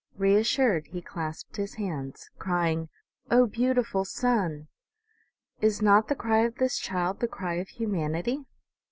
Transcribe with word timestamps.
Reassured, 0.17 0.87
he 0.87 0.99
clasped 1.03 1.57
his 1.57 1.75
hands, 1.75 2.31
crying," 2.39 2.89
O, 3.29 3.45
beautiful 3.45 4.03
sun!" 4.03 4.67
Is 5.61 5.79
not 5.79 6.07
the 6.07 6.15
cry 6.15 6.39
of 6.39 6.55
this 6.55 6.79
child 6.79 7.19
the 7.19 7.27
cry 7.27 7.59
of 7.59 7.67
humanity 7.67 8.45